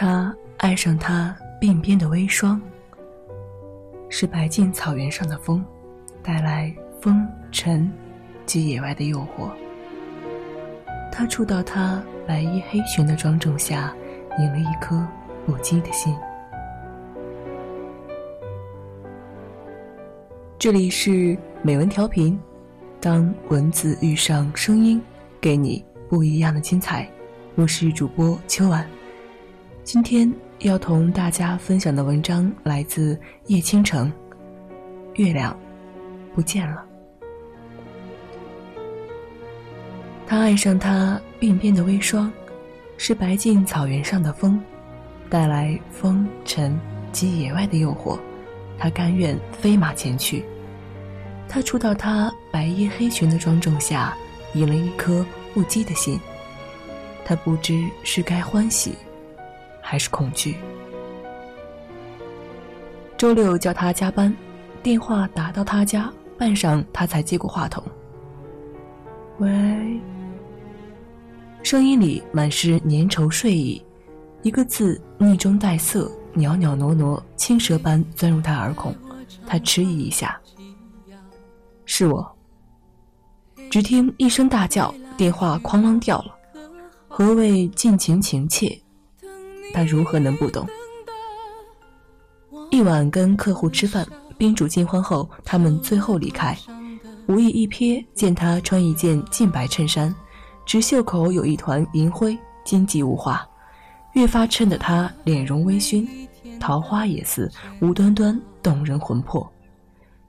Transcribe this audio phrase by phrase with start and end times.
[0.00, 2.62] 他爱上他鬓边的微霜，
[4.08, 5.64] 是白净草原上的风，
[6.22, 7.90] 带来风尘
[8.46, 9.50] 及野外的诱惑。
[11.10, 13.92] 他触到他白衣黑裙的庄重下，
[14.38, 15.04] 赢了一颗
[15.44, 16.16] 不羁的心。
[20.60, 22.38] 这里是美文调频，
[23.00, 25.02] 当文字遇上声音，
[25.40, 27.10] 给你不一样的精彩。
[27.56, 28.88] 我是主播秋晚，
[29.88, 34.12] 今天要同大家分享的文章来自叶倾城，
[35.14, 35.58] 《月亮
[36.34, 36.84] 不见了》。
[40.26, 42.30] 他爱上他鬓边的微霜，
[42.98, 44.60] 是白净草原上的风，
[45.30, 46.78] 带来风尘
[47.10, 48.18] 及野外的诱惑。
[48.76, 50.44] 他甘愿飞马前去。
[51.48, 54.14] 他触到他白衣黑裙的庄重下，
[54.52, 56.20] 赢了一颗不羁的心。
[57.24, 58.94] 他不知是该欢喜，
[59.90, 60.54] 还是恐惧。
[63.16, 64.36] 周六叫他加班，
[64.82, 67.82] 电话打到他家，半晌他才接过话筒。
[69.38, 69.48] 喂。
[71.62, 73.82] 声音里满是粘稠睡意，
[74.42, 78.94] 一个字腻中带涩，袅袅挪挪，青蛇般钻入他耳孔。
[79.46, 80.38] 他迟疑一下
[81.86, 82.30] ：“是我。”
[83.70, 86.34] 只听一声大叫，电话哐啷掉了。
[87.08, 88.78] 何谓尽情情切？
[89.72, 90.66] 他如何能不懂？
[92.70, 96.56] 一晚跟客户吃饭，宾主尽欢后，他们最后离开。
[97.26, 100.14] 无意一瞥，见他穿一件净白衬衫。
[100.66, 103.46] 只袖口有一团银灰，金髻无华，
[104.12, 106.06] 越发衬得他脸容微醺，
[106.60, 109.50] 桃花也似无端端动人魂魄。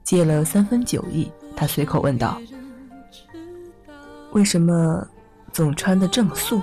[0.02, 2.40] 借了三分酒意，他随口问道
[4.32, 5.06] ：“为什么
[5.52, 6.60] 总穿得这么素？”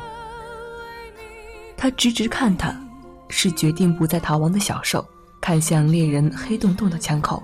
[1.77, 2.75] 他直直看他，
[3.29, 5.07] 是决定不再逃亡的小兽，
[5.39, 7.41] 看向猎人黑洞洞的枪口。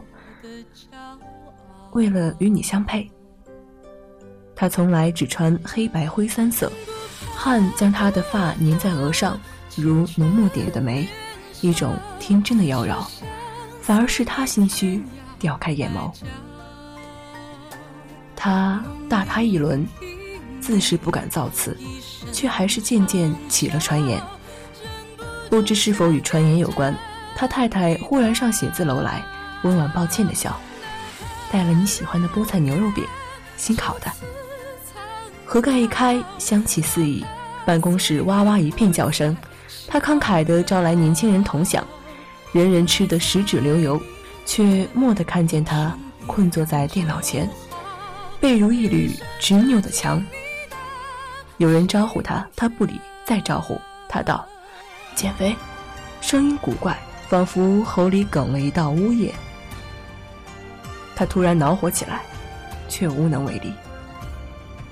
[1.91, 3.07] 为了与你相配。
[4.55, 6.71] 他从来只穿黑白灰三色，
[7.35, 9.39] 汗将他的发粘在额上，
[9.75, 11.07] 如浓墨点的眉，
[11.61, 13.05] 一种天真的妖娆，
[13.81, 15.03] 反而是他心虚，
[15.39, 16.11] 掉开眼眸。
[18.35, 19.85] 他大他一轮，
[20.63, 21.77] 自是不敢造次，
[22.31, 24.21] 却还是渐渐起了传言。
[25.49, 26.95] 不知是否与传言有关，
[27.35, 29.21] 他太太忽然上写字楼来，
[29.63, 30.57] 温婉抱歉的笑，
[31.51, 33.03] 带了你喜欢的菠菜牛肉饼，
[33.57, 34.09] 新烤的。
[35.43, 37.25] 盒盖一开，香气四溢，
[37.65, 39.35] 办公室哇哇一片叫声。
[39.85, 41.85] 他慷慨地招来年轻人同享，
[42.53, 44.01] 人人吃得食指流油，
[44.45, 47.47] 却蓦地看见他困坐在电脑前，
[48.39, 50.23] 背如一缕执拗的墙。
[51.57, 52.93] 有人招呼他，他不理；
[53.25, 54.45] 再招呼他道
[55.15, 55.55] ：“减肥。”
[56.19, 56.97] 声音古怪，
[57.27, 59.33] 仿佛喉里哽了一道呜咽。
[61.15, 62.21] 他突然恼火起来，
[62.87, 63.71] 却无能为力。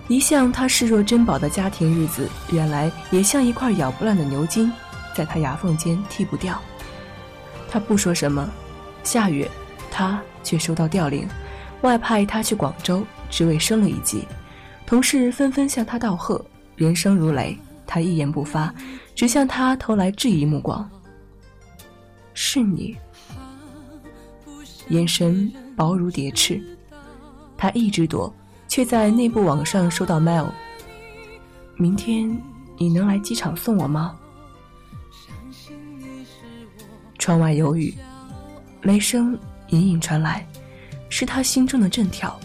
[0.08, 4.72] 一向他视若珍宝的家庭日子，原来也像一块咬不烂的牛筋，
[5.16, 6.62] 在他牙缝间剃不掉。
[7.70, 8.50] 他不说什么，
[9.04, 9.50] 下月，
[9.90, 11.26] 他却收到调令，
[11.82, 14.28] 外派他去广州，职位升了一级。
[14.86, 16.44] 同事纷纷向他道贺，
[16.82, 17.56] 人生如雷。
[17.86, 18.74] 他一言不发，
[19.14, 20.90] 只向他投来质疑目光。
[22.34, 22.98] 是你，
[24.90, 26.60] 眼神薄如蝶翅，
[27.56, 28.34] 他一直躲。
[28.68, 30.48] 却在内部网上收到 mail。
[31.76, 32.42] 明天
[32.78, 34.18] 你能来机场送我吗？
[37.20, 37.94] 窗外有雨，
[38.84, 39.38] 雷声
[39.72, 40.48] 隐隐传来，
[41.10, 42.40] 是他心中的震跳，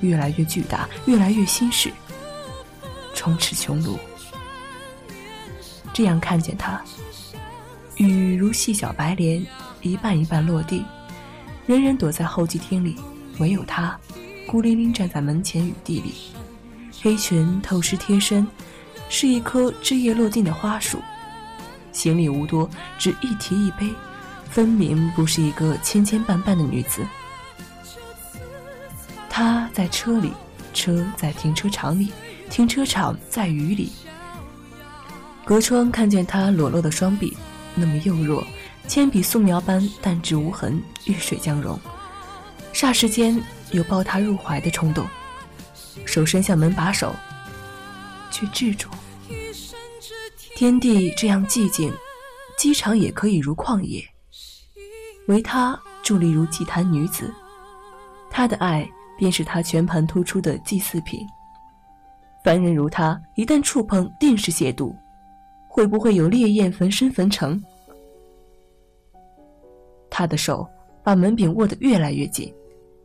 [0.00, 1.92] 越来越巨大，越来越心事，
[3.16, 3.98] 充斥穹庐。
[5.92, 6.80] 这样看见他，
[7.96, 9.44] 雨如细小白莲，
[9.82, 10.84] 一瓣一瓣落地，
[11.66, 12.96] 人人躲在候机厅里，
[13.38, 13.98] 唯有他。
[14.46, 16.14] 孤零零站在门前雨地里，
[17.02, 18.46] 黑裙透湿贴身，
[19.08, 21.00] 是一棵枝叶落尽的花树。
[21.90, 23.90] 行李无多，只一提一背，
[24.50, 27.04] 分明不是一个千千绊绊的女子。
[29.28, 30.32] 她在车里，
[30.72, 32.12] 车在停车场里，
[32.50, 33.92] 停车场在雨里。
[35.44, 37.36] 隔窗看见他裸露的双臂，
[37.74, 38.46] 那么幼弱，
[38.88, 41.78] 铅笔素描般淡质无痕，遇水将融。
[42.72, 43.42] 霎时间。
[43.72, 45.04] 有抱他入怀的冲动，
[46.04, 47.12] 手伸向门把手，
[48.30, 48.88] 却制住。
[50.54, 51.92] 天地这样寂静，
[52.56, 54.08] 机场也可以如旷野。
[55.26, 57.34] 唯他伫立如祭坛女子，
[58.30, 58.88] 他的爱
[59.18, 61.26] 便是他全盘突出的祭祀品。
[62.46, 64.94] 凡人如他，一旦触碰，定是亵渎。
[65.66, 67.60] 会不会有烈焰焚身焚城？
[70.08, 70.64] 他的手
[71.02, 72.54] 把门柄握得越来越紧，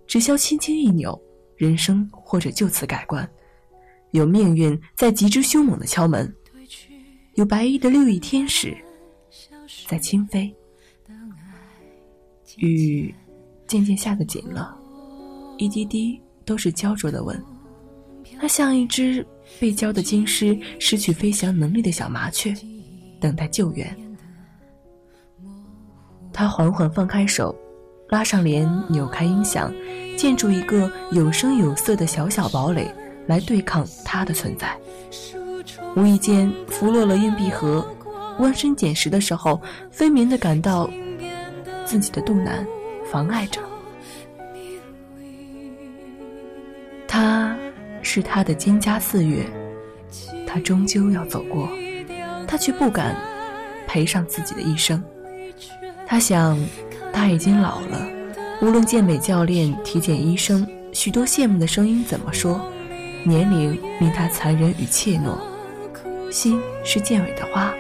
[0.05, 1.19] 只需轻轻一扭，
[1.57, 3.27] 人生或者就此改观。
[4.11, 6.31] 有命运在极之凶猛的敲门，
[7.33, 8.77] 有白衣的六翼天使
[9.87, 10.55] 在轻飞。
[12.57, 13.11] 雨
[13.65, 14.77] 渐渐下得紧了，
[15.57, 17.43] 一滴滴都是焦灼的吻。
[18.39, 19.25] 它像一只
[19.59, 22.53] 被浇的金狮、失去飞翔能力的小麻雀，
[23.19, 23.95] 等待救援。
[26.33, 27.55] 他缓缓放开手，
[28.09, 29.73] 拉上帘，扭开音响，
[30.17, 32.89] 建筑一个有声有色的小小堡垒，
[33.27, 34.75] 来对抗他的存在。
[35.95, 37.85] 无意间拂落了硬币盒，
[38.39, 39.61] 弯身捡拾的时候，
[39.91, 40.89] 分明的感到
[41.85, 42.65] 自己的肚腩
[43.11, 43.61] 妨碍着
[47.07, 47.57] 他。
[48.13, 49.45] 是他的蒹葭四月，
[50.45, 51.69] 他终究要走过，
[52.45, 53.15] 他却不敢
[53.87, 55.01] 赔上自己的一生。
[56.05, 56.59] 他想，
[57.13, 58.05] 他已经老了，
[58.61, 62.59] 无论健美教练、体检医生，许多羡慕的声音怎么说，
[63.23, 65.37] 年龄令他残忍与怯懦。
[66.29, 67.73] 心是健美的花，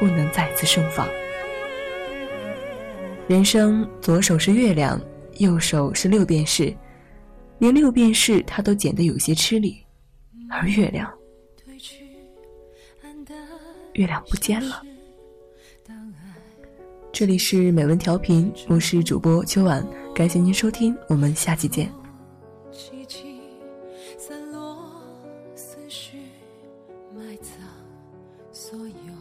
[0.00, 1.06] 不能再次盛放。
[3.28, 5.00] 人生左手是月亮，
[5.36, 6.74] 右手是六便士。
[7.58, 9.82] 连六便士他都捡得有些吃力，
[10.48, 11.12] 而月亮，
[13.94, 14.80] 月亮不见了。
[17.12, 19.84] 这里是美文调频，我是主播秋晚，
[20.14, 21.92] 感谢您收听，我们下期见。
[24.16, 24.78] 散落
[25.56, 26.18] 思绪，
[27.12, 27.52] 埋葬
[28.52, 29.12] 所有